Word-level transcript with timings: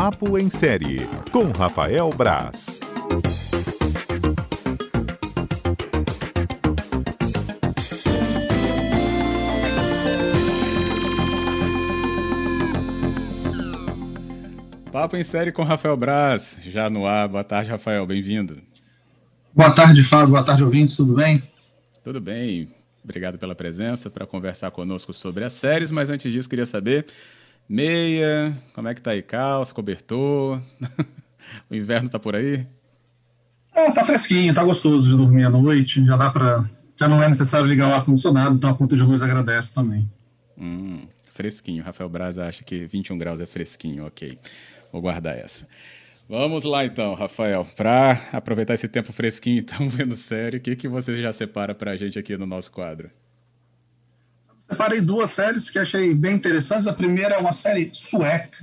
Papo 0.00 0.38
em 0.38 0.48
Série, 0.48 0.98
com 1.32 1.50
Rafael 1.50 2.08
Braz. 2.10 2.78
Papo 14.92 15.16
em 15.16 15.24
Série 15.24 15.50
com 15.50 15.64
Rafael 15.64 15.96
Braz, 15.96 16.60
já 16.64 16.88
no 16.88 17.04
ar. 17.04 17.26
Boa 17.26 17.42
tarde, 17.42 17.68
Rafael, 17.68 18.06
bem-vindo. 18.06 18.62
Boa 19.52 19.72
tarde, 19.72 20.04
Fábio. 20.04 20.28
Boa 20.28 20.44
tarde, 20.44 20.62
ouvintes. 20.62 20.96
Tudo 20.96 21.14
bem? 21.16 21.42
Tudo 22.04 22.20
bem. 22.20 22.68
Obrigado 23.02 23.36
pela 23.36 23.56
presença 23.56 24.08
para 24.08 24.24
conversar 24.24 24.70
conosco 24.70 25.12
sobre 25.12 25.42
as 25.42 25.54
séries, 25.54 25.90
mas 25.90 26.08
antes 26.08 26.30
disso 26.30 26.48
queria 26.48 26.66
saber 26.66 27.04
meia, 27.68 28.56
como 28.74 28.88
é 28.88 28.94
que 28.94 29.02
tá 29.02 29.10
aí 29.10 29.22
calça, 29.22 29.74
cobertor? 29.74 30.60
o 31.70 31.74
inverno 31.74 32.08
tá 32.08 32.18
por 32.18 32.34
aí? 32.34 32.66
É, 33.74 33.90
tá 33.90 34.04
fresquinho, 34.04 34.54
tá 34.54 34.64
gostoso 34.64 35.08
de 35.08 35.16
dormir 35.16 35.44
à 35.44 35.50
noite, 35.50 36.04
já 36.04 36.16
dá 36.16 36.30
para 36.30 36.68
já 36.98 37.06
não 37.06 37.22
é 37.22 37.28
necessário 37.28 37.66
ligar 37.66 37.88
o 37.88 37.94
ar 37.94 38.04
condicionado, 38.04 38.56
então 38.56 38.68
a 38.68 38.74
conta 38.74 38.96
de 38.96 39.02
luz 39.04 39.22
agradece 39.22 39.72
também. 39.72 40.10
Hum, 40.58 41.06
fresquinho. 41.32 41.84
Rafael 41.84 42.08
Braz 42.10 42.38
acha 42.38 42.64
que 42.64 42.86
21 42.86 43.16
graus 43.16 43.40
é 43.40 43.46
fresquinho, 43.46 44.04
OK. 44.04 44.36
Vou 44.92 45.00
guardar 45.00 45.38
essa. 45.38 45.68
Vamos 46.28 46.64
lá 46.64 46.84
então, 46.84 47.14
Rafael, 47.14 47.64
para 47.76 48.20
aproveitar 48.32 48.74
esse 48.74 48.88
tempo 48.88 49.12
fresquinho, 49.12 49.60
então, 49.60 49.86
vendo 49.88 50.16
série, 50.16 50.56
o 50.56 50.60
que, 50.60 50.74
que 50.74 50.88
você 50.88 51.22
já 51.22 51.32
separa 51.32 51.74
para 51.74 51.92
a 51.92 51.96
gente 51.96 52.18
aqui 52.18 52.36
no 52.36 52.46
nosso 52.46 52.72
quadro? 52.72 53.10
Separei 54.70 55.00
duas 55.00 55.30
séries 55.30 55.70
que 55.70 55.78
achei 55.78 56.14
bem 56.14 56.34
interessantes. 56.34 56.86
A 56.86 56.92
primeira 56.92 57.36
é 57.36 57.38
uma 57.38 57.52
série 57.52 57.90
sueca, 57.94 58.58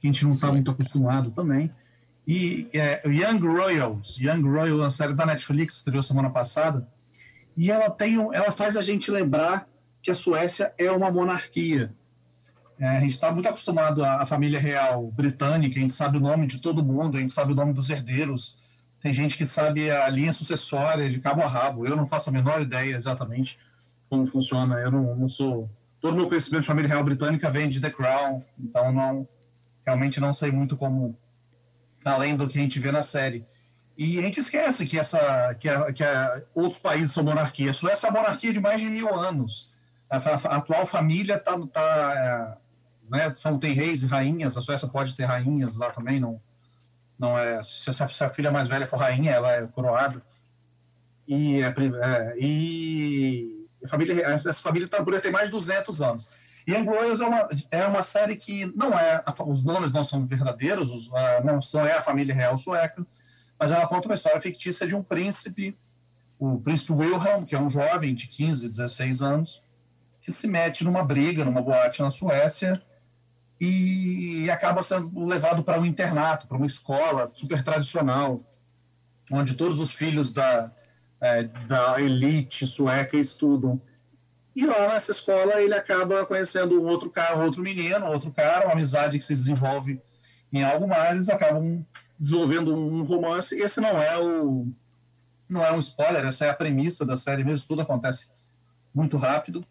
que 0.00 0.06
a 0.06 0.10
gente 0.10 0.24
não 0.24 0.32
está 0.32 0.50
muito 0.50 0.70
acostumado 0.70 1.30
também. 1.30 1.70
E 2.26 2.68
é 2.74 3.00
Young 3.06 3.40
Royals. 3.40 4.18
Young 4.18 4.42
Royals, 4.42 4.80
uma 4.80 4.90
série 4.90 5.14
da 5.14 5.24
Netflix, 5.24 5.76
estreou 5.76 6.02
semana 6.02 6.28
passada. 6.28 6.86
E 7.56 7.70
ela, 7.70 7.88
tem, 7.88 8.16
ela 8.16 8.50
faz 8.50 8.76
a 8.76 8.82
gente 8.82 9.10
lembrar 9.10 9.68
que 10.02 10.10
a 10.10 10.14
Suécia 10.14 10.72
é 10.76 10.90
uma 10.90 11.10
monarquia. 11.10 11.94
É, 12.78 12.86
a 12.86 13.00
gente 13.00 13.14
está 13.14 13.32
muito 13.32 13.48
acostumado 13.48 14.04
à, 14.04 14.22
à, 14.22 14.26
família 14.26 14.60
real 14.60 15.10
britânica, 15.10 15.78
a 15.78 15.82
gente 15.82 15.92
sabe 15.92 16.18
o 16.18 16.20
nome 16.20 16.46
de 16.46 16.60
todo 16.60 16.84
mundo, 16.84 17.16
a 17.16 17.20
gente 17.20 17.32
sabe 17.32 17.52
o 17.52 17.56
nome 17.56 17.72
dos 17.72 17.90
herdeiros. 17.90 18.56
Tem 19.00 19.12
gente 19.12 19.36
que 19.36 19.46
sabe 19.46 19.90
a 19.90 20.08
linha 20.08 20.32
sucessória 20.32 21.08
de 21.08 21.20
cabo 21.20 21.42
a 21.42 21.46
rabo. 21.46 21.86
Eu 21.86 21.96
não 21.96 22.06
faço 22.06 22.28
a 22.28 22.32
menor 22.32 22.60
ideia 22.60 22.94
exatamente 22.94 23.58
como 24.08 24.26
funciona. 24.26 24.76
Eu 24.76 24.90
não, 24.90 25.16
não 25.16 25.28
sou. 25.28 25.70
Todo 26.00 26.16
meu 26.16 26.28
conhecimento 26.28 26.62
de 26.62 26.66
família 26.66 26.88
real 26.88 27.04
britânica 27.04 27.50
vem 27.50 27.68
de 27.68 27.80
The 27.80 27.90
Crown, 27.90 28.40
então 28.58 28.92
não 28.92 29.28
realmente 29.84 30.20
não 30.20 30.32
sei 30.32 30.52
muito 30.52 30.76
como 30.76 31.18
além 32.04 32.36
do 32.36 32.46
que 32.46 32.58
a 32.58 32.62
gente 32.62 32.78
vê 32.78 32.92
na 32.92 33.02
série. 33.02 33.46
E 33.96 34.18
a 34.18 34.22
gente 34.22 34.38
esquece 34.38 34.86
que 34.86 34.98
essa 34.98 35.54
que, 35.54 35.68
a, 35.68 35.92
que 35.92 36.04
a, 36.04 36.42
outros 36.54 36.80
países 36.80 37.12
são 37.12 37.24
monarquias. 37.24 37.74
A 37.76 37.78
Suécia 37.78 38.06
é 38.06 38.10
uma 38.10 38.20
monarquia 38.20 38.52
de 38.52 38.60
mais 38.60 38.80
de 38.80 38.88
mil 38.88 39.12
anos. 39.12 39.74
A, 40.08 40.16
a, 40.16 40.56
atual 40.56 40.86
família 40.86 41.34
está 41.36 41.58
tá, 41.66 42.14
é, 43.10 43.16
né, 43.16 43.30
são, 43.30 43.58
tem 43.58 43.72
reis 43.72 44.02
e 44.02 44.06
rainhas, 44.06 44.56
a 44.56 44.62
Suécia 44.62 44.86
pode 44.86 45.16
ter 45.16 45.24
rainhas 45.24 45.76
lá 45.76 45.90
também, 45.90 46.20
não, 46.20 46.40
não 47.18 47.36
é, 47.36 47.62
se, 47.62 47.90
a, 47.90 48.08
se 48.08 48.24
a 48.24 48.28
filha 48.28 48.50
mais 48.50 48.68
velha 48.68 48.86
for 48.86 48.98
rainha, 48.98 49.32
ela 49.32 49.52
é 49.52 49.66
coroada. 49.66 50.22
E, 51.26 51.60
é, 51.60 51.66
é, 51.66 52.36
e 52.38 53.57
família, 53.86 54.26
essa 54.26 54.52
família 54.54 54.88
tá, 54.88 54.98
poderia 54.98 55.20
ter 55.20 55.30
mais 55.30 55.46
de 55.46 55.52
200 55.52 56.00
anos. 56.00 56.30
Young 56.68 56.84
Royals 56.84 57.20
é 57.20 57.26
uma, 57.26 57.48
é 57.70 57.86
uma 57.86 58.02
série 58.02 58.36
que 58.36 58.66
não 58.76 58.98
é, 58.98 59.22
os 59.46 59.64
nomes 59.64 59.92
não 59.92 60.04
são 60.04 60.26
verdadeiros, 60.26 60.90
os, 60.90 61.10
não, 61.44 61.60
não 61.72 61.86
é 61.86 61.94
a 61.94 62.02
família 62.02 62.34
real 62.34 62.56
sueca, 62.58 63.06
mas 63.58 63.70
ela 63.70 63.86
conta 63.86 64.08
uma 64.08 64.14
história 64.14 64.40
fictícia 64.40 64.86
de 64.86 64.94
um 64.94 65.02
príncipe, 65.02 65.76
o 66.38 66.60
príncipe 66.60 66.92
Wilhelm, 66.92 67.44
que 67.44 67.54
é 67.54 67.60
um 67.60 67.70
jovem 67.70 68.14
de 68.14 68.26
15, 68.26 68.68
16 68.68 69.22
anos, 69.22 69.62
que 70.20 70.30
se 70.30 70.46
mete 70.46 70.84
numa 70.84 71.02
briga, 71.02 71.44
numa 71.44 71.62
boate 71.62 72.02
na 72.02 72.10
Suécia, 72.10 72.80
e 73.60 74.48
acaba 74.50 74.82
sendo 74.82 75.24
levado 75.24 75.64
para 75.64 75.80
um 75.80 75.86
internato, 75.86 76.46
para 76.46 76.56
uma 76.56 76.66
escola 76.66 77.30
super 77.34 77.62
tradicional, 77.62 78.40
onde 79.32 79.54
todos 79.54 79.80
os 79.80 79.90
filhos 79.90 80.32
da, 80.32 80.70
é, 81.20 81.44
da 81.44 82.00
elite 82.00 82.66
sueca 82.66 83.16
estudam. 83.16 83.80
E 84.54 84.66
lá 84.66 84.88
nessa 84.88 85.12
escola 85.12 85.60
ele 85.60 85.74
acaba 85.74 86.26
conhecendo 86.26 86.80
um 86.80 86.86
outro 86.86 87.10
cara, 87.10 87.36
outro 87.36 87.62
menino, 87.62 88.06
outro 88.06 88.32
cara, 88.32 88.66
uma 88.66 88.72
amizade 88.72 89.18
que 89.18 89.24
se 89.24 89.34
desenvolve 89.34 90.00
em 90.52 90.64
algo 90.64 90.88
mais, 90.88 91.16
eles 91.16 91.28
acabam 91.28 91.84
desenvolvendo 92.18 92.74
um 92.74 93.04
romance. 93.04 93.54
Esse 93.60 93.80
não 93.80 94.02
é 94.02 94.18
o 94.18 94.66
não 95.48 95.64
é 95.64 95.72
um 95.72 95.78
spoiler, 95.78 96.26
essa 96.26 96.44
é 96.44 96.50
a 96.50 96.54
premissa 96.54 97.06
da 97.06 97.16
série 97.16 97.42
mesmo, 97.42 97.66
tudo 97.66 97.82
acontece 97.82 98.30
muito 98.94 99.16
rápido. 99.16 99.62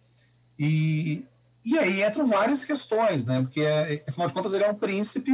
E 0.57 1.25
e 1.69 1.77
aí 1.77 2.01
entram 2.01 2.25
várias 2.25 2.63
questões, 2.63 3.25
né? 3.25 3.41
Porque, 3.41 3.59
é, 3.59 4.01
afinal 4.07 4.29
de 4.29 4.33
contas, 4.33 4.53
ele 4.53 4.63
é 4.63 4.71
um 4.71 4.75
príncipe 4.75 5.31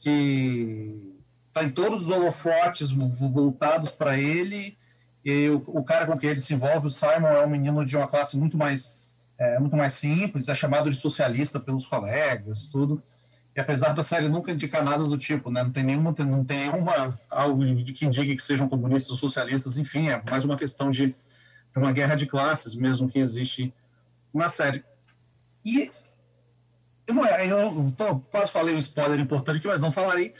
que 0.00 1.14
está 1.46 1.62
em 1.62 1.70
todos 1.70 2.02
os 2.02 2.08
holofotes 2.08 2.90
voltados 2.90 3.92
para 3.92 4.18
ele. 4.18 4.76
E 5.24 5.48
o, 5.48 5.62
o, 5.66 5.82
cara 5.82 6.06
com 6.06 6.18
quem 6.18 6.30
ele 6.30 6.40
se 6.40 6.52
envolve, 6.52 6.88
o 6.88 6.90
Simon, 6.90 7.28
é 7.28 7.44
um 7.44 7.48
menino 7.48 7.84
de 7.84 7.96
uma 7.96 8.06
classe 8.06 8.36
muito 8.36 8.58
mais, 8.58 8.96
é, 9.38 9.58
muito 9.58 9.76
mais 9.76 9.94
simples, 9.94 10.48
é 10.48 10.54
chamado 10.54 10.90
de 10.90 10.96
socialista 10.96 11.58
pelos 11.58 11.86
colegas, 11.86 12.66
tudo. 12.66 13.02
E 13.56 13.60
apesar 13.60 13.94
da 13.94 14.02
série 14.02 14.28
nunca 14.28 14.50
indicar 14.50 14.84
nada 14.84 15.04
do 15.04 15.16
tipo, 15.16 15.50
né? 15.50 15.62
Não 15.62 15.70
tem 15.70 15.84
nenhuma, 15.84 16.14
não 16.18 16.44
tem 16.44 16.58
nenhuma 16.58 17.18
algo 17.30 17.64
de 17.64 17.92
que 17.92 18.04
indique 18.04 18.36
que 18.36 18.42
sejam 18.42 18.68
comunistas 18.68 19.10
ou 19.10 19.16
socialistas, 19.16 19.78
enfim, 19.78 20.08
é 20.08 20.20
mais 20.28 20.44
uma 20.44 20.56
questão 20.56 20.90
de, 20.90 21.06
de 21.06 21.78
uma 21.78 21.92
guerra 21.92 22.16
de 22.16 22.26
classes 22.26 22.74
mesmo 22.74 23.08
que 23.08 23.18
existe 23.18 23.72
na 24.32 24.48
série. 24.48 24.84
E 25.64 25.90
eu, 27.06 27.14
não, 27.14 27.24
é, 27.24 27.46
eu 27.46 27.92
tô, 27.96 28.18
quase 28.20 28.50
falei 28.50 28.74
um 28.74 28.78
spoiler 28.78 29.20
importante 29.20 29.58
aqui, 29.58 29.68
mas 29.68 29.80
não 29.80 29.92
falarei. 29.92 30.34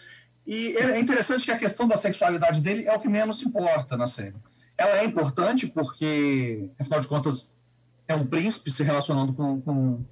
E 0.47 0.77
é 0.77 0.99
interessante 0.99 1.45
que 1.45 1.53
a 1.53 1.59
questão 1.59 1.89
da 1.89 1.97
sexualidade 1.97 2.61
dele 2.61 2.87
é 2.87 2.95
o 2.95 3.01
que 3.01 3.09
menos 3.09 3.41
importa 3.41 3.97
na 3.97 4.07
série. 4.07 4.35
Ela 4.77 4.99
é 4.99 5.05
importante 5.05 5.67
porque, 5.67 6.71
afinal 6.79 7.01
de 7.01 7.09
contas, 7.09 7.53
é 8.09 8.15
um 8.15 8.25
príncipe 8.25 8.71
se 8.71 8.83
relacionando 8.83 9.33
com, 9.33 9.61
com, 9.61 10.05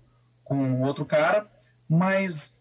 com 0.44 0.82
outro 0.82 1.04
cara, 1.04 1.50
mas 1.88 2.60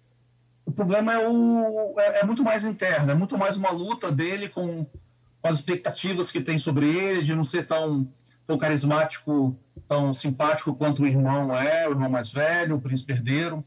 o 0.65 0.71
problema 0.71 1.13
é, 1.13 1.27
o, 1.27 1.95
é, 1.99 2.19
é, 2.19 2.25
muito 2.25 2.43
mais 2.43 2.63
interno, 2.63 3.11
é 3.11 3.15
muito 3.15 3.37
mais 3.37 3.55
uma 3.55 3.71
luta 3.71 4.11
dele 4.11 4.49
com, 4.49 4.85
com 4.85 5.47
as 5.47 5.57
expectativas 5.57 6.31
que 6.31 6.41
tem 6.41 6.57
sobre 6.57 6.87
ele, 6.87 7.21
de 7.21 7.35
não 7.35 7.43
ser 7.43 7.65
tão, 7.67 8.07
tão 8.45 8.57
carismático 8.57 9.57
tão 9.91 10.13
simpático 10.13 10.73
quanto 10.73 11.03
o 11.03 11.05
irmão 11.05 11.53
é, 11.53 11.85
o 11.85 11.91
irmão 11.91 12.09
mais 12.09 12.31
velho, 12.31 12.77
o 12.77 12.81
príncipe 12.81 13.11
herdeiro. 13.11 13.61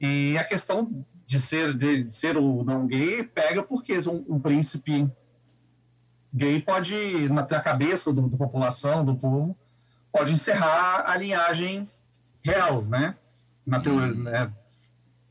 E 0.00 0.36
a 0.36 0.42
questão 0.42 1.04
de 1.24 1.40
ser, 1.40 1.74
de 1.74 2.10
ser 2.10 2.36
ou 2.36 2.64
não 2.64 2.88
gay 2.88 3.22
pega 3.22 3.62
porque 3.62 3.96
um, 4.00 4.24
um 4.28 4.40
príncipe 4.40 5.08
gay 6.38 6.60
pode, 6.62 7.28
na, 7.28 7.42
na 7.42 7.60
cabeça 7.60 8.12
do, 8.12 8.28
da 8.28 8.36
população, 8.36 9.04
do 9.04 9.16
povo, 9.16 9.58
pode 10.12 10.32
encerrar 10.32 11.04
a 11.10 11.16
linhagem 11.16 11.88
real, 12.42 12.82
né? 12.82 13.16
Na 13.66 13.80
teoria, 13.80 14.14
uhum. 14.14 14.22
né? 14.22 14.52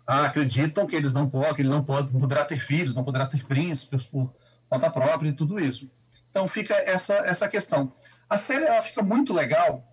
Ah, 0.05 0.25
acreditam 0.25 0.85
que 0.85 0.95
eles 0.95 1.13
não 1.13 1.29
podem, 1.29 1.55
que 1.55 1.61
ele 1.61 1.69
não 1.69 1.83
pode, 1.83 2.13
não 2.13 2.19
poderá 2.19 2.45
ter 2.45 2.57
filhos, 2.57 2.93
não 2.93 3.03
poderá 3.03 3.25
ter 3.25 3.43
príncipes 3.45 4.05
por 4.05 4.33
conta 4.69 4.89
própria 4.89 5.29
e 5.29 5.33
tudo 5.33 5.59
isso. 5.59 5.89
Então 6.29 6.47
fica 6.47 6.75
essa 6.75 7.15
essa 7.15 7.47
questão. 7.47 7.91
A 8.29 8.37
série 8.37 8.65
ela 8.65 8.81
fica 8.81 9.01
muito 9.01 9.33
legal 9.33 9.83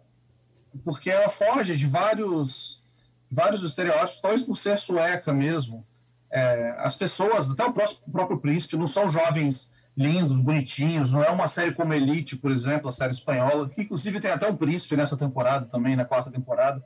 porque 0.85 1.11
ela 1.11 1.29
foge 1.29 1.77
de 1.77 1.87
vários, 1.87 2.83
vários 3.31 3.63
estereótipos, 3.63 4.21
talvez 4.21 4.43
por 4.43 4.57
ser 4.57 4.79
sueca 4.79 5.33
mesmo. 5.33 5.87
É, 6.31 6.75
as 6.79 6.95
pessoas, 6.95 7.51
até 7.51 7.65
o 7.65 7.73
próprio, 7.73 7.99
o 8.07 8.11
próprio 8.11 8.39
príncipe, 8.39 8.77
não 8.77 8.89
são 8.89 9.09
jovens 9.09 9.71
lindos, 9.97 10.41
bonitinhos, 10.41 11.13
não 11.13 11.23
é 11.23 11.31
uma 11.31 11.47
série 11.47 11.73
como 11.73 11.95
Elite, 11.95 12.37
por 12.37 12.51
exemplo, 12.51 12.89
a 12.89 12.93
série 12.93 13.13
espanhola, 13.13 13.69
que 13.69 13.83
inclusive 13.83 14.21
tem 14.21 14.31
até 14.31 14.49
um 14.49 14.57
príncipe 14.57 14.97
nessa 14.97 15.17
temporada 15.17 15.67
também, 15.67 15.95
na 15.95 16.05
quarta 16.05 16.31
temporada. 16.31 16.85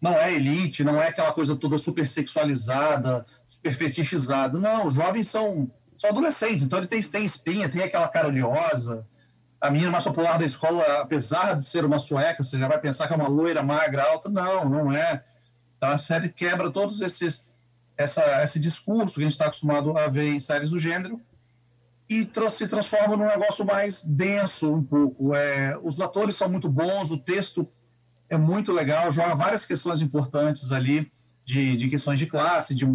Não 0.00 0.12
é 0.12 0.32
Elite, 0.32 0.84
não 0.84 1.02
é 1.02 1.08
aquela 1.08 1.32
coisa 1.32 1.56
toda 1.56 1.76
super 1.78 2.06
sexualizada, 2.06 3.26
super 3.48 3.74
fetichizada. 3.74 4.58
Não, 4.58 4.86
os 4.86 4.94
jovens 4.94 5.26
são, 5.26 5.68
são 5.96 6.10
adolescentes, 6.10 6.62
então 6.62 6.78
eles 6.78 6.88
têm, 6.88 7.02
têm 7.02 7.24
espinha, 7.24 7.68
tem 7.68 7.82
aquela 7.82 8.06
cara 8.06 8.28
oleosa, 8.28 9.04
a 9.60 9.70
menina 9.70 9.90
mais 9.90 10.04
popular 10.04 10.38
da 10.38 10.44
escola, 10.44 10.84
apesar 11.00 11.54
de 11.54 11.64
ser 11.64 11.84
uma 11.84 11.98
sueca, 11.98 12.44
você 12.44 12.56
já 12.56 12.68
vai 12.68 12.78
pensar 12.78 13.08
que 13.08 13.12
é 13.12 13.16
uma 13.16 13.28
loira 13.28 13.62
magra, 13.62 14.04
alta. 14.04 14.28
Não, 14.28 14.68
não 14.68 14.92
é. 14.92 15.24
Então 15.76 15.90
a 15.90 15.98
série 15.98 16.28
quebra 16.28 16.70
todos 16.70 17.00
esses 17.00 17.46
essa, 17.96 18.44
esse 18.44 18.60
discurso 18.60 19.14
que 19.14 19.20
a 19.20 19.24
gente 19.24 19.32
está 19.32 19.46
acostumado 19.46 19.98
a 19.98 20.06
ver 20.06 20.32
em 20.32 20.38
séries 20.38 20.70
do 20.70 20.78
gênero 20.78 21.20
e 22.08 22.24
se 22.24 22.66
transforma 22.66 23.16
num 23.16 23.26
negócio 23.26 23.64
mais 23.64 24.04
denso 24.04 24.74
um 24.74 24.82
pouco. 24.82 25.34
É, 25.34 25.78
os 25.82 26.00
atores 26.00 26.36
são 26.36 26.48
muito 26.48 26.68
bons, 26.68 27.10
o 27.10 27.18
texto 27.18 27.68
é 28.30 28.36
muito 28.36 28.72
legal, 28.72 29.10
joga 29.10 29.34
várias 29.34 29.64
questões 29.64 30.00
importantes 30.00 30.72
ali 30.72 31.10
de, 31.44 31.76
de 31.76 31.88
questões 31.88 32.18
de 32.18 32.26
classe, 32.26 32.74
de 32.74 32.86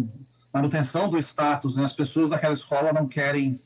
manutenção 0.52 1.08
do 1.08 1.18
status, 1.18 1.76
né? 1.76 1.84
As 1.84 1.92
pessoas 1.92 2.30
daquela 2.30 2.54
escola 2.54 2.92
não 2.92 3.06
querem 3.06 3.60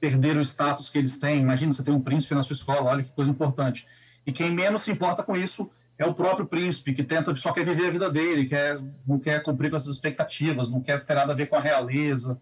perder 0.00 0.36
o 0.36 0.42
status 0.42 0.88
que 0.88 0.98
eles 0.98 1.18
têm. 1.18 1.40
Imagina, 1.40 1.72
você 1.72 1.82
tem 1.82 1.94
um 1.94 2.00
príncipe 2.00 2.34
na 2.34 2.42
sua 2.42 2.54
escola, 2.54 2.90
olha 2.90 3.02
que 3.02 3.10
coisa 3.12 3.30
importante. 3.30 3.86
E 4.26 4.32
quem 4.32 4.50
menos 4.50 4.82
se 4.82 4.90
importa 4.90 5.22
com 5.22 5.36
isso 5.36 5.70
é 5.98 6.06
o 6.06 6.14
próprio 6.14 6.46
príncipe, 6.46 6.94
que 6.94 7.02
tenta 7.02 7.34
só 7.34 7.52
quer 7.52 7.64
viver 7.64 7.88
a 7.88 7.90
vida 7.90 8.10
dele, 8.10 8.46
quer, 8.46 8.78
não 9.06 9.18
quer 9.18 9.42
cumprir 9.42 9.70
com 9.70 9.76
essas 9.76 9.94
expectativas, 9.94 10.70
não 10.70 10.80
quer 10.80 11.04
ter 11.04 11.14
nada 11.14 11.32
a 11.32 11.34
ver 11.34 11.46
com 11.46 11.56
a 11.56 11.60
realeza, 11.60 12.40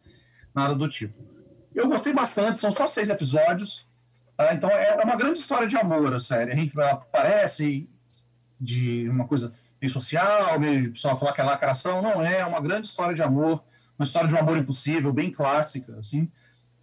nada 0.55 0.75
do 0.75 0.89
tipo. 0.89 1.36
Eu 1.77 1.89
gostei 1.89 2.11
bastante, 2.15 2.57
são 2.57 2.73
só 2.73 2.89
seis 2.89 3.11
episódios, 3.11 3.87
tá? 4.35 4.55
então 4.55 4.71
é 4.71 4.95
uma 4.95 5.15
grande 5.15 5.41
história 5.41 5.67
de 5.67 5.77
amor 5.77 6.15
a 6.15 6.19
série. 6.19 6.51
A 6.51 6.55
gente 6.55 6.75
parece 7.13 7.87
de 8.59 9.07
uma 9.11 9.29
coisa 9.29 9.53
meio 9.79 9.93
social, 9.93 10.59
meio 10.59 10.97
só 10.97 11.15
falar 11.15 11.35
que 11.35 11.43
é 11.43 11.45
lacração, 11.45 12.01
não 12.01 12.23
é, 12.23 12.39
é 12.39 12.47
uma 12.47 12.63
grande 12.63 12.87
história 12.87 13.15
de 13.15 13.23
amor, 13.23 13.63
uma 13.99 14.07
história 14.07 14.27
de 14.27 14.35
um 14.35 14.39
amor 14.39 14.57
impossível, 14.57 15.13
bem 15.13 15.31
clássica, 15.31 15.95
assim, 15.99 16.33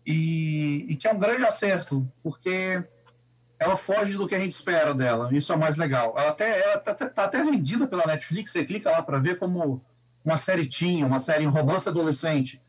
e, 0.05 0.85
e 0.87 0.95
que 0.95 1.07
é 1.07 1.11
um 1.11 1.17
grande 1.17 1.43
acerto, 1.43 2.07
porque 2.21 2.83
ela 3.57 3.75
foge 3.75 4.13
do 4.13 4.27
que 4.27 4.35
a 4.35 4.39
gente 4.39 4.53
espera 4.53 4.93
dela. 4.93 5.33
Isso 5.33 5.51
é 5.51 5.55
mais 5.55 5.75
legal. 5.75 6.13
Ela 6.15 6.29
até 6.29 6.61
ela 6.61 6.77
tá, 6.77 6.93
tá, 6.93 7.09
tá 7.09 7.23
até 7.25 7.43
vendida 7.43 7.87
pela 7.87 8.05
Netflix. 8.05 8.51
Você 8.51 8.63
clica 8.63 8.91
lá 8.91 9.01
para 9.01 9.17
ver 9.19 9.39
como 9.39 9.83
uma 10.23 10.37
série 10.37 10.67
tinha, 10.67 11.05
uma 11.05 11.19
série 11.19 11.45
em 11.45 11.47
romance 11.47 11.87
adolescente. 11.87 12.61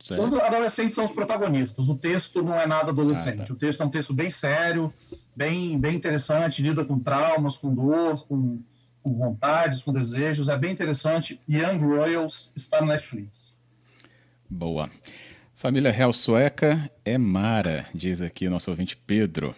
Certo. 0.00 0.22
Os 0.22 0.38
adolescentes 0.38 0.94
são 0.94 1.04
os 1.04 1.10
protagonistas. 1.10 1.88
O 1.88 1.94
texto 1.96 2.42
não 2.42 2.58
é 2.58 2.66
nada 2.66 2.90
adolescente. 2.90 3.42
Ah, 3.42 3.46
tá. 3.46 3.52
O 3.52 3.56
texto 3.56 3.82
é 3.82 3.86
um 3.86 3.90
texto 3.90 4.14
bem 4.14 4.30
sério, 4.30 4.92
bem, 5.34 5.78
bem 5.78 5.96
interessante, 5.96 6.62
lida 6.62 6.84
com 6.84 6.98
traumas, 6.98 7.56
com 7.56 7.74
dor, 7.74 8.26
com, 8.26 8.62
com 9.02 9.12
vontades, 9.12 9.82
com 9.82 9.92
desejos. 9.92 10.48
É 10.48 10.56
bem 10.56 10.72
interessante. 10.72 11.40
Young 11.48 11.78
Royals 11.78 12.52
está 12.54 12.80
no 12.80 12.86
Netflix. 12.86 13.60
Boa. 14.48 14.88
Família 15.54 15.90
real 15.90 16.12
sueca 16.12 16.88
é 17.04 17.18
Mara, 17.18 17.86
diz 17.92 18.22
aqui 18.22 18.48
nosso 18.48 18.70
ouvinte 18.70 18.96
Pedro. 18.96 19.54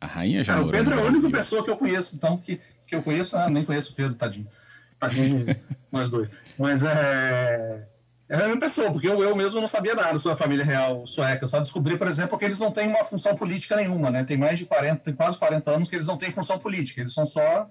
A 0.00 0.06
rainha 0.06 0.42
já. 0.42 0.56
Ah, 0.56 0.62
o 0.62 0.70
Pedro 0.70 0.94
é 0.94 1.02
a 1.02 1.04
única 1.04 1.30
pessoa 1.30 1.62
que 1.62 1.70
eu 1.70 1.76
conheço, 1.76 2.16
então, 2.16 2.38
que, 2.38 2.58
que 2.88 2.94
eu 2.94 3.02
conheço, 3.02 3.36
ah, 3.36 3.50
nem 3.50 3.62
conheço 3.62 3.92
o 3.92 3.94
Pedro, 3.94 4.14
tadinho. 4.14 4.48
Tadinho, 4.98 5.44
nós 5.92 6.10
dois. 6.10 6.30
Mas 6.58 6.82
é. 6.82 7.86
É 8.32 8.36
a 8.36 8.38
mesma 8.44 8.60
pessoa, 8.60 8.90
porque 8.90 9.06
eu, 9.06 9.22
eu 9.22 9.36
mesmo 9.36 9.60
não 9.60 9.68
sabia 9.68 9.94
nada 9.94 10.18
sobre 10.18 10.32
a 10.32 10.36
família 10.36 10.64
real 10.64 11.06
sueca. 11.06 11.46
Só 11.46 11.60
descobri, 11.60 11.98
por 11.98 12.08
exemplo, 12.08 12.38
que 12.38 12.46
eles 12.46 12.58
não 12.58 12.72
têm 12.72 12.88
uma 12.88 13.04
função 13.04 13.34
política 13.34 13.76
nenhuma, 13.76 14.10
né? 14.10 14.24
Tem 14.24 14.38
mais 14.38 14.58
de 14.58 14.64
40, 14.64 15.02
tem 15.02 15.12
quase 15.12 15.36
40 15.36 15.70
anos 15.70 15.86
que 15.86 15.96
eles 15.96 16.06
não 16.06 16.16
têm 16.16 16.32
função 16.32 16.58
política. 16.58 17.02
Eles 17.02 17.12
são 17.12 17.26
só 17.26 17.68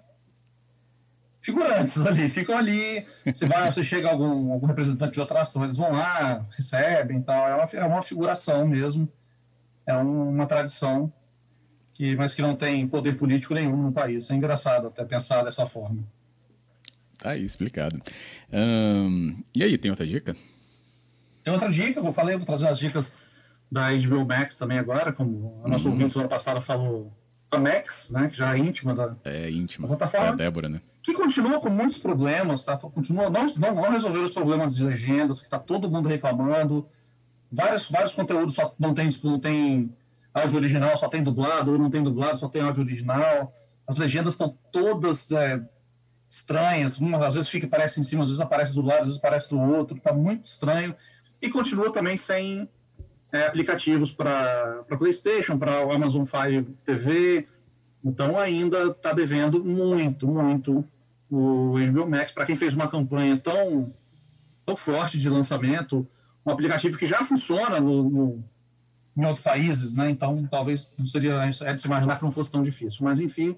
figurantes 1.41 1.97
ali, 2.05 2.29
ficam 2.29 2.55
ali. 2.55 3.07
Se 3.33 3.47
vai, 3.47 3.71
você 3.71 3.83
chega 3.83 4.11
algum, 4.11 4.53
algum 4.53 4.67
representante 4.67 5.13
de 5.13 5.19
outra 5.19 5.41
ação, 5.41 5.63
eles 5.63 5.77
vão 5.77 5.93
lá, 5.93 6.45
recebem 6.51 7.23
tal. 7.23 7.49
É 7.49 7.55
uma, 7.55 7.63
é 7.63 7.83
uma 7.83 8.03
figuração 8.03 8.67
mesmo. 8.67 9.11
É 9.87 9.95
uma 9.95 10.45
tradição 10.45 11.11
que, 11.91 12.15
mas 12.15 12.35
que 12.35 12.41
não 12.43 12.55
tem 12.55 12.87
poder 12.87 13.17
político 13.17 13.55
nenhum 13.55 13.81
no 13.81 13.91
país. 13.91 14.29
É 14.29 14.35
engraçado 14.35 14.89
até 14.89 15.03
pensar 15.05 15.43
dessa 15.43 15.65
forma. 15.65 16.03
Tá 17.17 17.31
aí, 17.31 17.43
explicado. 17.43 17.99
e 19.55 19.63
aí, 19.63 19.75
tem 19.79 19.89
outra 19.89 20.05
dica? 20.05 20.35
Tem 21.43 21.53
outra 21.53 21.69
dica, 21.69 21.99
eu 21.99 22.13
falei, 22.13 22.37
vou 22.37 22.45
trazer 22.45 22.65
umas 22.65 22.79
dicas 22.79 23.17
da 23.71 23.89
HBO 23.91 24.25
Max 24.25 24.57
também 24.57 24.77
agora, 24.77 25.13
como 25.13 25.61
a 25.63 25.69
nossa 25.69 25.85
uhum. 25.85 25.91
ouvinte 25.91 26.11
semana 26.11 26.29
passada 26.29 26.59
falou 26.59 27.13
da 27.49 27.57
Max, 27.57 28.09
né, 28.11 28.29
que 28.29 28.37
já 28.37 28.55
é 28.55 28.59
íntima 28.59 28.93
da 28.93 29.15
É 29.23 29.49
íntima, 29.49 29.87
da 29.87 29.95
plataforma, 29.95 30.27
é 30.27 30.29
a 30.29 30.35
Débora, 30.35 30.69
né? 30.69 30.81
Que 31.03 31.13
continua 31.13 31.59
com 31.59 31.69
muitos 31.69 31.97
problemas, 31.97 32.63
tá? 32.63 32.77
Continua, 32.77 33.29
não, 33.29 33.45
não, 33.55 33.75
não 33.75 33.91
resolveram 33.91 34.25
os 34.25 34.33
problemas 34.33 34.75
de 34.75 34.83
legendas, 34.83 35.39
que 35.39 35.45
está 35.45 35.57
todo 35.57 35.89
mundo 35.89 36.07
reclamando. 36.07 36.85
Vários, 37.51 37.89
vários 37.89 38.13
conteúdos 38.13 38.53
só 38.53 38.73
não 38.79 38.93
tem, 38.93 39.09
não 39.23 39.39
tem 39.39 39.91
áudio 40.33 40.57
original 40.57 40.97
só 40.97 41.07
tem 41.07 41.21
dublado, 41.21 41.71
ou 41.71 41.77
não 41.77 41.89
tem 41.89 42.03
dublado, 42.03 42.37
só 42.37 42.47
tem 42.47 42.61
áudio 42.61 42.83
original. 42.83 43.53
As 43.87 43.97
legendas 43.97 44.33
estão 44.33 44.57
todas 44.71 45.31
é, 45.31 45.61
estranhas, 46.29 46.97
uma 46.99 47.25
às 47.25 47.33
vezes 47.33 47.49
fica 47.49 47.67
aparece 47.67 47.99
em 47.99 48.03
cima, 48.03 48.23
às 48.23 48.29
vezes 48.29 48.41
aparece 48.41 48.73
do 48.73 48.81
lado, 48.81 48.99
às 48.99 49.05
vezes 49.07 49.17
aparece 49.17 49.49
do 49.49 49.59
outro, 49.59 49.97
está 49.97 50.13
muito 50.13 50.45
estranho. 50.45 50.95
E 51.41 51.49
continua 51.49 51.91
também 51.91 52.17
sem 52.17 52.69
é, 53.31 53.45
aplicativos 53.47 54.13
para 54.13 54.83
PlayStation, 54.97 55.57
para 55.57 55.85
o 55.85 55.91
Amazon 55.91 56.25
Fire 56.25 56.63
TV. 56.85 57.47
Então 58.03 58.39
ainda 58.39 58.87
está 58.87 59.13
devendo 59.13 59.63
muito, 59.63 60.27
muito 60.27 60.85
o 61.29 61.75
HBO 61.91 62.09
Max 62.09 62.31
para 62.31 62.45
quem 62.45 62.55
fez 62.55 62.73
uma 62.73 62.87
campanha 62.87 63.37
tão, 63.37 63.93
tão 64.65 64.75
forte 64.75 65.17
de 65.17 65.29
lançamento, 65.29 66.05
um 66.45 66.51
aplicativo 66.51 66.97
que 66.97 67.07
já 67.07 67.23
funciona 67.23 67.79
no, 67.79 68.09
no 68.09 68.43
em 69.15 69.25
outros 69.25 69.43
países, 69.43 69.95
né? 69.95 70.09
Então, 70.09 70.47
talvez 70.49 70.91
não 70.97 71.05
seria 71.05 71.33
é 71.61 71.73
de 71.73 71.81
se 71.81 71.87
imaginar 71.87 72.17
que 72.17 72.23
não 72.23 72.31
fosse 72.31 72.51
tão 72.51 72.63
difícil. 72.63 73.03
Mas, 73.03 73.19
enfim, 73.19 73.57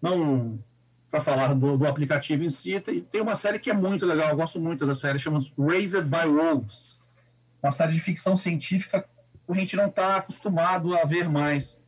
não 0.00 0.58
para 1.10 1.20
falar 1.20 1.54
do, 1.54 1.76
do, 1.78 1.86
aplicativo 1.86 2.42
em 2.42 2.50
si, 2.50 2.80
tem, 2.80 3.00
tem, 3.00 3.20
uma 3.20 3.36
série 3.36 3.58
que 3.58 3.70
é 3.70 3.74
muito 3.74 4.04
legal, 4.04 4.30
eu 4.30 4.36
gosto 4.36 4.58
muito 4.58 4.84
da 4.84 4.94
série, 4.94 5.18
chama 5.18 5.44
Raised 5.58 6.04
by 6.04 6.26
Wolves. 6.26 7.02
Uma 7.66 7.72
série 7.72 7.94
de 7.94 7.98
ficção 7.98 8.36
científica 8.36 9.02
que 9.02 9.52
a 9.52 9.54
gente 9.54 9.74
não 9.74 9.86
está 9.86 10.18
acostumado 10.18 10.96
a 10.96 11.04
ver 11.04 11.28
mais. 11.28 11.82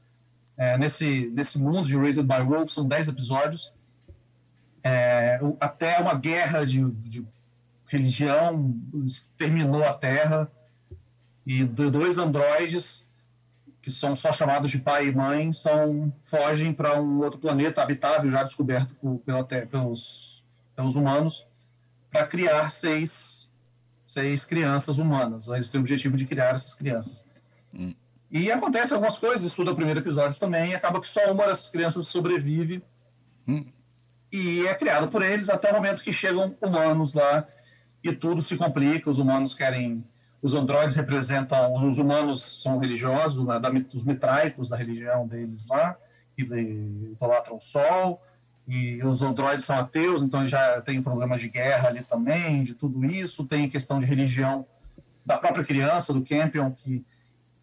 É, 0.57 0.77
nesse, 0.77 1.31
nesse 1.31 1.57
mundo 1.57 1.87
de 1.87 1.97
Raised 1.97 2.25
by 2.27 2.43
Wolves, 2.43 2.73
são 2.73 2.85
10 2.85 3.07
episódios. 3.07 3.73
É, 4.83 5.39
até 5.61 6.01
uma 6.01 6.15
guerra 6.15 6.67
de, 6.67 6.83
de 6.91 7.25
religião 7.87 8.75
terminou 9.37 9.85
a 9.85 9.95
Terra 9.95 10.51
e 11.47 11.63
dois 11.65 12.19
androides 12.19 13.09
que 13.81 13.91
são 13.93 14.17
só 14.17 14.33
chamados 14.33 14.73
de 14.73 14.79
pai 14.79 15.07
e 15.07 15.15
mãe 15.15 15.53
são 15.53 16.13
fogem 16.25 16.73
para 16.73 17.01
um 17.01 17.21
outro 17.21 17.39
planeta 17.39 17.83
habitável 17.83 18.29
já 18.33 18.43
descoberto 18.43 18.97
por, 18.97 19.23
pelos, 19.71 20.45
pelos 20.75 20.97
humanos 20.97 21.47
para 22.11 22.27
criar 22.27 22.73
seis, 22.73 23.38
seis 24.09 24.45
crianças 24.45 24.97
humanas. 24.97 25.49
Eles 25.49 25.71
têm 25.71 25.79
o 25.79 25.83
objetivo 25.83 26.17
de 26.17 26.25
criar 26.25 26.55
essas 26.55 26.75
crianças. 26.75 27.27
Hum. 27.75 27.95
E 28.31 28.51
acontece 28.51 28.93
algumas 28.93 29.19
coisas, 29.19 29.47
estuda 29.47 29.73
o 29.73 29.77
primeiro 29.77 30.01
episódio 30.01 30.39
também, 30.39 30.71
e 30.71 30.75
acaba 30.75 31.01
que 31.01 31.09
só 31.09 31.31
uma 31.31 31.47
dessas 31.47 31.69
crianças 31.69 32.07
sobrevive. 32.07 32.83
Hum. 33.47 33.67
E 34.33 34.67
é 34.67 34.75
criado 34.75 35.09
por 35.09 35.23
eles 35.23 35.49
até 35.49 35.71
o 35.71 35.75
momento 35.75 36.03
que 36.03 36.13
chegam 36.13 36.57
humanos 36.61 37.15
lá 37.15 37.47
e 38.03 38.13
tudo 38.13 38.41
se 38.41 38.57
complica. 38.57 39.11
Os 39.11 39.19
humanos 39.19 39.55
querem 39.55 40.05
os 40.41 40.55
androides 40.55 40.95
representam, 40.95 41.75
os 41.75 41.99
humanos 41.99 42.63
são 42.63 42.79
religiosos, 42.79 43.45
né, 43.45 43.59
da, 43.59 43.71
dos 43.71 44.05
mitraicos, 44.05 44.69
da 44.69 44.77
religião 44.77 45.27
deles 45.27 45.67
lá, 45.67 45.97
que 46.37 46.43
idolatram 46.43 47.57
o 47.57 47.61
sol, 47.61 48.23
e 48.69 49.03
os 49.03 49.23
androides 49.23 49.65
são 49.65 49.79
ateus, 49.79 50.23
então 50.23 50.47
já 50.47 50.81
tem 50.83 51.03
problemas 51.03 51.41
de 51.41 51.49
guerra 51.49 51.89
ali 51.89 52.05
também, 52.05 52.63
de 52.63 52.75
tudo 52.75 53.03
isso, 53.07 53.47
tem 53.47 53.67
questão 53.67 53.99
de 53.99 54.05
religião 54.05 54.67
da 55.25 55.39
própria 55.39 55.65
criança, 55.65 56.13
do 56.13 56.23
Campion, 56.23 56.71
que 56.71 57.03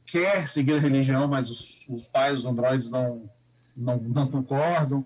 quer 0.03 0.47
seguir 0.47 0.73
a 0.73 0.79
religião, 0.79 1.27
mas 1.27 1.47
os, 1.47 1.85
os 1.87 2.05
pais, 2.05 2.39
os 2.39 2.45
androides, 2.45 2.89
não, 2.89 3.29
não, 3.77 3.97
não 3.97 4.27
concordam 4.27 5.05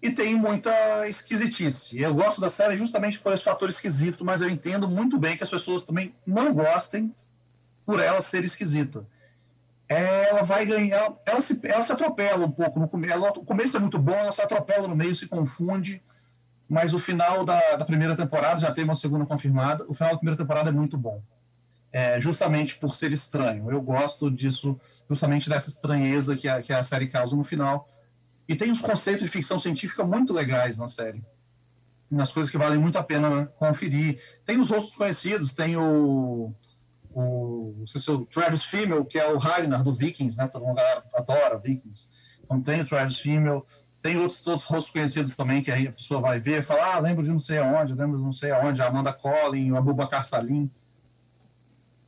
e 0.00 0.10
tem 0.10 0.34
muita 0.34 0.70
esquisitice. 1.08 2.00
Eu 2.00 2.14
gosto 2.14 2.40
da 2.40 2.48
série 2.48 2.76
justamente 2.76 3.18
por 3.18 3.34
esse 3.34 3.42
fator 3.42 3.68
esquisito, 3.68 4.24
mas 4.24 4.40
eu 4.40 4.48
entendo 4.48 4.88
muito 4.88 5.18
bem 5.18 5.36
que 5.36 5.42
as 5.42 5.50
pessoas 5.50 5.84
também 5.84 6.14
não 6.26 6.54
gostem 6.54 7.14
por 7.84 8.00
ela 8.00 8.20
ser 8.20 8.44
esquisita. 8.44 9.06
Ela 9.90 10.42
vai 10.42 10.64
ganhar, 10.64 11.12
ela 11.26 11.42
se, 11.42 11.60
ela 11.64 11.82
se 11.82 11.90
atropela 11.90 12.46
um 12.46 12.50
pouco 12.50 12.78
no 12.78 12.88
começo. 12.88 13.26
O 13.26 13.44
começo 13.44 13.76
é 13.76 13.80
muito 13.80 13.98
bom, 13.98 14.12
ela 14.12 14.30
se 14.30 14.40
atropela 14.40 14.86
no 14.86 14.94
meio, 14.94 15.14
se 15.16 15.26
confunde, 15.26 16.00
mas 16.68 16.94
o 16.94 16.98
final 17.00 17.44
da, 17.44 17.74
da 17.74 17.84
primeira 17.84 18.16
temporada, 18.16 18.60
já 18.60 18.70
tem 18.70 18.84
uma 18.84 18.94
segunda 18.94 19.26
confirmada, 19.26 19.84
o 19.88 19.92
final 19.92 20.12
da 20.12 20.18
primeira 20.18 20.38
temporada 20.38 20.70
é 20.70 20.72
muito 20.72 20.96
bom. 20.96 21.20
É, 21.92 22.20
justamente 22.20 22.76
por 22.76 22.94
ser 22.94 23.10
estranho. 23.10 23.68
Eu 23.68 23.82
gosto 23.82 24.30
disso, 24.30 24.78
justamente 25.08 25.48
dessa 25.48 25.68
estranheza 25.68 26.36
que 26.36 26.48
a, 26.48 26.62
que 26.62 26.72
a 26.72 26.84
série 26.84 27.08
causa 27.08 27.34
no 27.34 27.42
final 27.42 27.88
e 28.50 28.54
tem 28.54 28.70
uns 28.70 28.80
conceitos 28.80 29.24
de 29.24 29.30
ficção 29.30 29.58
científica 29.58 30.04
muito 30.04 30.32
legais 30.32 30.78
na 30.78 30.86
série. 30.86 31.24
Nas 32.08 32.32
coisas 32.32 32.50
que 32.50 32.58
valem 32.58 32.78
muito 32.78 32.96
a 32.96 33.02
pena 33.02 33.46
conferir. 33.56 34.20
Tem 34.44 34.60
os 34.60 34.68
rostos 34.68 34.94
conhecidos, 34.94 35.52
tem 35.52 35.76
o. 35.76 36.52
o 37.12 37.84
se 37.86 38.08
é 38.08 38.12
o 38.12 38.24
Travis 38.26 38.64
Fimmel, 38.64 39.04
que 39.04 39.18
é 39.18 39.26
o 39.26 39.38
Ragnar 39.38 39.82
do 39.82 39.92
Vikings, 39.92 40.36
né? 40.38 40.48
Todo 40.48 40.64
mundo 40.64 40.80
adora 41.14 41.58
Vikings. 41.58 42.10
Então 42.44 42.60
tem 42.60 42.80
o 42.80 42.84
Travis 42.86 43.16
Fimmel. 43.16 43.66
Tem 44.02 44.16
outros, 44.16 44.46
outros 44.46 44.66
rostos 44.66 44.92
conhecidos 44.92 45.36
também, 45.36 45.62
que 45.62 45.70
aí 45.70 45.86
a 45.86 45.92
pessoa 45.92 46.20
vai 46.20 46.38
ver 46.40 46.60
e 46.60 46.62
fala: 46.62 46.94
ah, 46.94 46.98
lembro 46.98 47.22
de 47.22 47.30
não 47.30 47.38
sei 47.38 47.58
aonde, 47.58 47.94
lembro 47.94 48.16
de 48.16 48.24
não 48.24 48.32
sei 48.32 48.50
aonde, 48.50 48.80
a 48.80 48.86
Amanda 48.86 49.12
Collin, 49.12 49.72
o 49.72 49.76
Abubakar 49.76 50.24
Salim. 50.24 50.70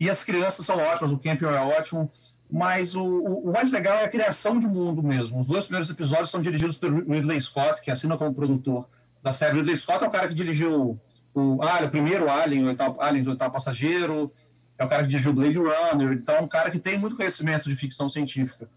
E 0.00 0.08
as 0.08 0.24
crianças 0.24 0.64
são 0.64 0.78
ótimas, 0.78 1.12
o 1.12 1.18
Campion 1.18 1.50
é 1.50 1.60
ótimo 1.60 2.10
mas 2.52 2.94
o, 2.94 3.02
o, 3.02 3.50
mais 3.50 3.72
legal 3.72 3.96
é 3.96 4.04
a 4.04 4.08
criação 4.08 4.60
de 4.60 4.66
mundo 4.66 5.02
mesmo. 5.02 5.40
Os 5.40 5.46
dois 5.46 5.64
primeiros 5.64 5.88
episódios 5.88 6.30
são 6.30 6.42
dirigidos 6.42 6.76
por 6.76 6.92
Ridley 6.92 7.40
Scott, 7.40 7.80
que 7.80 7.90
assina 7.90 8.14
como 8.18 8.34
produtor 8.34 8.86
da 9.22 9.32
série. 9.32 9.56
Ridley 9.56 9.78
Scott 9.78 10.04
é 10.04 10.06
o 10.06 10.10
cara 10.10 10.28
que 10.28 10.34
dirigiu 10.34 11.00
o, 11.32 11.62
ah, 11.62 11.82
o 11.82 11.90
primeiro 11.90 12.30
Alien, 12.30 12.64
o 12.64 12.66
oitavo, 12.66 13.00
Alien, 13.00 13.26
o 13.26 13.30
oitavo 13.30 13.54
passageiro, 13.54 14.30
é 14.78 14.84
o 14.84 14.88
cara 14.88 15.02
que 15.02 15.08
dirigiu 15.08 15.32
Blade 15.32 15.58
Runner, 15.58 16.12
então 16.12 16.36
é 16.36 16.40
um 16.40 16.48
cara 16.48 16.70
que 16.70 16.78
tem 16.78 16.98
muito 16.98 17.16
conhecimento 17.16 17.68
de 17.68 17.76
ficção 17.76 18.08
científica. 18.08 18.68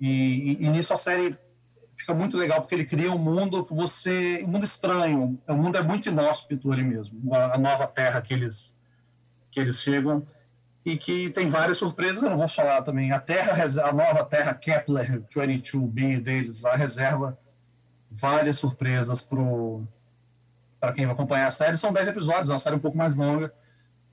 E, 0.00 0.08
e, 0.08 0.64
e, 0.64 0.68
nisso 0.68 0.92
a 0.92 0.96
série 0.96 1.36
fica 1.96 2.12
muito 2.12 2.36
legal, 2.36 2.60
porque 2.60 2.74
ele 2.74 2.84
cria 2.84 3.12
um 3.12 3.18
mundo 3.18 3.64
que 3.64 3.74
você. 3.74 4.42
um 4.44 4.48
mundo 4.48 4.64
estranho. 4.64 5.38
O 5.46 5.54
mundo 5.54 5.76
é 5.76 5.82
muito 5.82 6.08
inóspito 6.08 6.72
ali 6.72 6.82
mesmo, 6.82 7.34
a, 7.34 7.54
a 7.54 7.58
nova 7.58 7.86
terra 7.86 8.20
que 8.20 8.34
eles, 8.34 8.76
que 9.50 9.60
eles 9.60 9.80
chegam. 9.80 10.26
E 10.84 10.98
que 10.98 11.30
tem 11.30 11.46
várias 11.46 11.78
surpresas, 11.78 12.22
eu 12.22 12.28
não 12.28 12.36
vou 12.36 12.46
falar 12.46 12.82
também. 12.82 13.10
A 13.10 13.18
Terra, 13.18 13.54
a 13.64 13.92
nova 13.92 14.22
Terra 14.22 14.52
Kepler 14.52 15.22
22b 15.34 16.20
deles 16.20 16.60
lá 16.60 16.76
reserva 16.76 17.38
várias 18.10 18.56
surpresas 18.56 19.26
para 20.78 20.92
quem 20.92 21.06
vai 21.06 21.14
acompanhar 21.14 21.46
a 21.46 21.50
série. 21.50 21.76
São 21.76 21.92
10 21.92 22.08
episódios, 22.08 22.50
é 22.50 22.52
uma 22.52 22.58
série 22.58 22.76
um 22.76 22.80
pouco 22.80 22.96
mais 22.96 23.16
longa, 23.16 23.52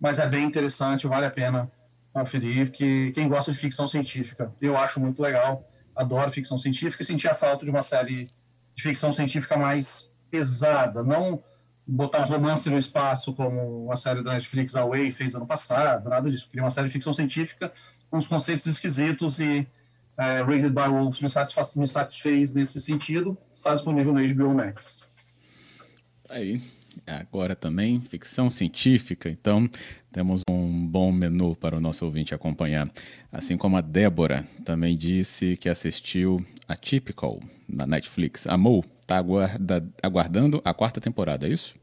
mas 0.01 0.17
é 0.17 0.27
bem 0.27 0.45
interessante, 0.45 1.05
vale 1.05 1.27
a 1.27 1.29
pena 1.29 1.71
conferir, 2.11 2.71
porque 2.71 3.11
quem 3.13 3.29
gosta 3.29 3.51
de 3.51 3.57
ficção 3.57 3.85
científica, 3.85 4.51
eu 4.59 4.75
acho 4.75 4.99
muito 4.99 5.21
legal, 5.21 5.69
adoro 5.95 6.31
ficção 6.31 6.57
científica 6.57 7.03
e 7.03 7.05
senti 7.05 7.27
a 7.27 7.35
falta 7.35 7.63
de 7.63 7.69
uma 7.69 7.83
série 7.83 8.31
de 8.73 8.81
ficção 8.81 9.13
científica 9.13 9.55
mais 9.55 10.11
pesada, 10.31 11.03
não 11.03 11.43
botar 11.85 12.23
romance 12.23 12.67
no 12.67 12.79
espaço 12.79 13.31
como 13.33 13.91
a 13.91 13.95
série 13.95 14.23
da 14.23 14.33
Netflix 14.33 14.75
Away 14.75 15.11
fez 15.11 15.35
ano 15.35 15.45
passado, 15.45 16.09
nada 16.09 16.29
disso. 16.31 16.49
Queria 16.49 16.63
uma 16.63 16.71
série 16.71 16.87
de 16.87 16.93
ficção 16.93 17.13
científica 17.13 17.71
com 18.09 18.17
os 18.17 18.27
conceitos 18.27 18.65
esquisitos 18.65 19.39
e 19.39 19.67
é, 20.17 20.41
Raised 20.41 20.71
by 20.71 20.89
Wolves 20.89 21.19
me, 21.19 21.29
satisfaz, 21.29 21.75
me 21.75 21.87
satisfez 21.87 22.53
nesse 22.53 22.81
sentido. 22.81 23.37
Está 23.53 23.73
disponível 23.73 24.13
no 24.13 24.35
HBO 24.35 24.53
Max. 24.53 25.07
Aí, 26.29 26.61
agora 27.05 27.55
também, 27.55 28.01
ficção 28.01 28.49
científica. 28.49 29.29
Então, 29.29 29.69
temos 30.11 30.41
um 30.49 30.85
bom 30.85 31.11
menu 31.11 31.55
para 31.55 31.77
o 31.77 31.79
nosso 31.79 32.05
ouvinte 32.05 32.33
acompanhar. 32.33 32.89
Assim 33.31 33.57
como 33.57 33.77
a 33.77 33.81
Débora 33.81 34.45
também 34.65 34.97
disse 34.97 35.57
que 35.57 35.69
assistiu 35.69 36.45
a 36.67 36.75
Typical 36.75 37.39
na 37.67 37.85
Netflix. 37.87 38.47
Amou? 38.47 38.83
Está 39.01 39.17
aguarda, 39.17 39.85
aguardando 40.01 40.61
a 40.63 40.73
quarta 40.73 41.01
temporada, 41.01 41.47
é 41.47 41.51
isso? 41.51 41.75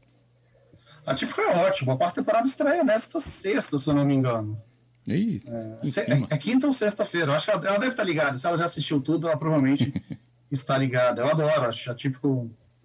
A 1.05 1.13
Typical 1.13 1.45
é 1.45 1.55
ótima. 1.67 1.93
A 1.93 1.97
quarta 1.97 2.21
temporada 2.21 2.47
estreia 2.47 2.83
nesta 2.83 3.19
sexta, 3.19 3.77
se 3.77 3.87
eu 3.87 3.93
não 3.93 4.05
me 4.05 4.13
engano. 4.13 4.61
Ih, 5.07 5.41
é, 5.47 6.13
é, 6.13 6.27
é, 6.29 6.37
quinta 6.37 6.67
ou 6.67 6.73
sexta-feira. 6.73 7.35
Acho 7.35 7.45
que 7.45 7.51
ela, 7.51 7.65
ela, 7.65 7.79
deve 7.79 7.91
estar 7.91 8.03
ligada. 8.03 8.37
Se 8.37 8.45
ela 8.45 8.57
já 8.57 8.65
assistiu 8.65 9.01
tudo, 9.01 9.27
ela 9.27 9.37
provavelmente 9.37 9.91
está 10.51 10.77
ligada. 10.77 11.21
Eu 11.21 11.29
adoro, 11.29 11.65
acho 11.65 11.89
a 11.89 11.95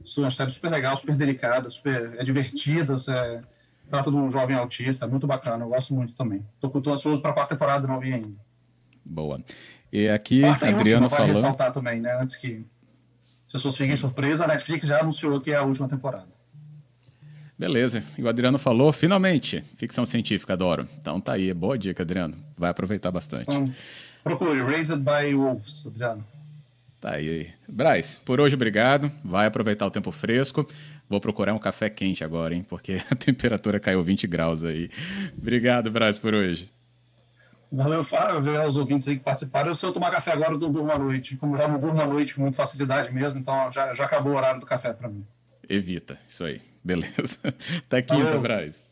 típico 0.04 0.20
uma 0.20 0.30
série 0.30 0.50
super 0.50 0.70
legal, 0.70 0.96
super 0.96 1.14
delicada, 1.14 1.70
super 1.70 2.14
é 2.18 2.24
divertida, 2.24 2.94
é, 3.08 3.40
trata 3.88 4.10
de 4.10 4.16
um 4.16 4.30
jovem 4.30 4.56
autista, 4.56 5.04
é 5.04 5.08
muito 5.08 5.26
bacana, 5.26 5.64
eu 5.64 5.68
gosto 5.68 5.94
muito 5.94 6.12
também. 6.14 6.44
Estou 6.62 6.92
ansioso 6.92 7.20
para 7.20 7.30
a 7.30 7.34
quarta 7.34 7.54
temporada, 7.54 7.88
não 7.88 7.98
vi 7.98 8.12
ainda. 8.12 8.36
Boa. 9.04 9.40
E 9.92 10.08
aqui, 10.08 10.40
quarta 10.40 10.68
Adriano 10.68 11.04
última, 11.04 11.18
falando... 11.18 11.34
ressaltar 11.34 11.72
também, 11.72 12.00
né, 12.00 12.18
antes 12.20 12.36
que 12.36 12.64
as 13.46 13.52
pessoas 13.52 13.76
fiquem 13.76 13.96
surpresas, 13.96 14.40
a 14.40 14.46
Netflix 14.46 14.86
já 14.86 15.00
anunciou 15.00 15.40
que 15.40 15.50
é 15.50 15.56
a 15.56 15.62
última 15.62 15.88
temporada. 15.88 16.34
Beleza. 17.56 18.02
E 18.18 18.22
o 18.22 18.28
Adriano 18.28 18.58
falou, 18.58 18.92
finalmente, 18.92 19.62
ficção 19.76 20.04
científica, 20.04 20.54
adoro. 20.54 20.88
Então 20.98 21.20
tá 21.20 21.34
aí, 21.34 21.54
boa 21.54 21.78
dica, 21.78 22.02
Adriano. 22.02 22.36
Vai 22.56 22.70
aproveitar 22.70 23.12
bastante. 23.12 23.44
Então, 23.44 23.72
procure 24.24 24.60
Raised 24.60 24.98
by 24.98 25.32
Wolves, 25.34 25.86
Adriano. 25.86 26.26
Tá 27.04 27.16
aí. 27.16 27.52
Braz, 27.68 28.18
por 28.24 28.40
hoje 28.40 28.54
obrigado. 28.54 29.12
Vai 29.22 29.44
aproveitar 29.44 29.84
o 29.84 29.90
tempo 29.90 30.10
fresco. 30.10 30.66
Vou 31.06 31.20
procurar 31.20 31.52
um 31.52 31.58
café 31.58 31.90
quente 31.90 32.24
agora, 32.24 32.54
hein? 32.54 32.64
Porque 32.66 32.98
a 33.12 33.14
temperatura 33.14 33.78
caiu 33.78 34.02
20 34.02 34.26
graus 34.26 34.64
aí. 34.64 34.88
Obrigado, 35.36 35.90
Braz, 35.90 36.18
por 36.18 36.32
hoje. 36.32 36.72
Valeu, 37.70 38.02
Fábio, 38.02 38.58
aos 38.58 38.76
ouvintes 38.76 39.06
aí 39.06 39.18
que 39.18 39.22
participaram. 39.22 39.74
Se 39.74 39.84
eu 39.84 39.92
tomar 39.92 40.10
café 40.10 40.32
agora, 40.32 40.52
eu 40.52 40.58
durmo 40.58 40.90
à 40.90 40.98
noite. 40.98 41.36
Como 41.36 41.58
já 41.58 41.68
não 41.68 41.78
durmo 41.78 42.00
à 42.00 42.06
noite 42.06 42.34
com 42.34 42.40
muita 42.40 42.56
facilidade 42.56 43.12
mesmo, 43.12 43.38
então 43.38 43.70
já, 43.70 43.92
já 43.92 44.04
acabou 44.04 44.32
o 44.32 44.36
horário 44.36 44.58
do 44.58 44.64
café 44.64 44.94
para 44.94 45.06
mim. 45.06 45.26
Evita, 45.68 46.18
isso 46.26 46.42
aí. 46.42 46.62
Beleza. 46.82 47.36
Até 47.86 48.00
quinta, 48.00 48.38
Braz. 48.38 48.82